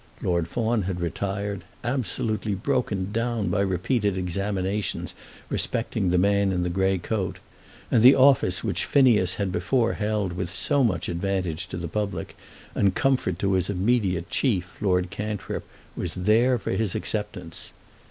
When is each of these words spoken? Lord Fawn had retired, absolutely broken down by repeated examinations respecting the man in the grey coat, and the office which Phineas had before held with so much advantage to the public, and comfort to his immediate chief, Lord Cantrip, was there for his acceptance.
Lord 0.23 0.47
Fawn 0.47 0.81
had 0.81 0.99
retired, 0.99 1.63
absolutely 1.83 2.55
broken 2.55 3.11
down 3.11 3.49
by 3.49 3.61
repeated 3.61 4.17
examinations 4.17 5.13
respecting 5.47 6.09
the 6.09 6.17
man 6.17 6.51
in 6.51 6.63
the 6.63 6.71
grey 6.71 6.97
coat, 6.97 7.37
and 7.91 8.01
the 8.01 8.15
office 8.15 8.63
which 8.63 8.85
Phineas 8.85 9.35
had 9.35 9.51
before 9.51 9.93
held 9.93 10.33
with 10.33 10.49
so 10.51 10.83
much 10.83 11.07
advantage 11.07 11.67
to 11.67 11.77
the 11.77 11.87
public, 11.87 12.35
and 12.73 12.95
comfort 12.95 13.37
to 13.37 13.53
his 13.53 13.69
immediate 13.69 14.27
chief, 14.31 14.75
Lord 14.81 15.11
Cantrip, 15.11 15.67
was 15.95 16.15
there 16.15 16.57
for 16.57 16.71
his 16.71 16.95
acceptance. 16.95 17.71